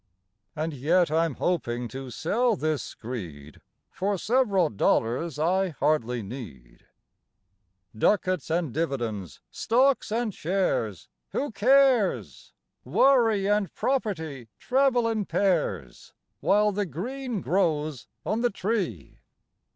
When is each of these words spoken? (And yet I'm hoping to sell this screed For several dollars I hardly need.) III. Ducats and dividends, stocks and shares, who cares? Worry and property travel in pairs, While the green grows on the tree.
(And 0.55 0.73
yet 0.73 1.11
I'm 1.11 1.35
hoping 1.35 1.87
to 1.89 2.09
sell 2.09 2.55
this 2.55 2.81
screed 2.81 3.61
For 3.91 4.17
several 4.17 4.71
dollars 4.71 5.37
I 5.37 5.69
hardly 5.69 6.23
need.) 6.23 6.79
III. 7.93 7.99
Ducats 7.99 8.49
and 8.49 8.73
dividends, 8.73 9.41
stocks 9.51 10.11
and 10.11 10.33
shares, 10.33 11.07
who 11.33 11.51
cares? 11.51 12.51
Worry 12.83 13.47
and 13.47 13.71
property 13.75 14.49
travel 14.57 15.07
in 15.07 15.25
pairs, 15.27 16.13
While 16.39 16.71
the 16.71 16.87
green 16.87 17.39
grows 17.41 18.07
on 18.25 18.41
the 18.41 18.49
tree. 18.49 19.19